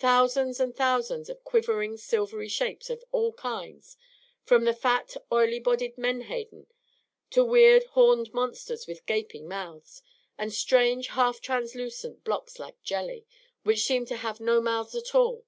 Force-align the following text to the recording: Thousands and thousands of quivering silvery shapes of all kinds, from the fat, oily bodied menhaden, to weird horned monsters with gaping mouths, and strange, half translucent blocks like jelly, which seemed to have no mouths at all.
Thousands 0.00 0.58
and 0.58 0.74
thousands 0.74 1.28
of 1.30 1.44
quivering 1.44 1.96
silvery 1.96 2.48
shapes 2.48 2.90
of 2.90 3.04
all 3.12 3.32
kinds, 3.32 3.96
from 4.42 4.64
the 4.64 4.74
fat, 4.74 5.16
oily 5.30 5.60
bodied 5.60 5.96
menhaden, 5.96 6.66
to 7.30 7.44
weird 7.44 7.84
horned 7.90 8.34
monsters 8.34 8.88
with 8.88 9.06
gaping 9.06 9.46
mouths, 9.46 10.02
and 10.36 10.52
strange, 10.52 11.06
half 11.10 11.40
translucent 11.40 12.24
blocks 12.24 12.58
like 12.58 12.82
jelly, 12.82 13.24
which 13.62 13.84
seemed 13.84 14.08
to 14.08 14.16
have 14.16 14.40
no 14.40 14.60
mouths 14.60 14.96
at 14.96 15.14
all. 15.14 15.44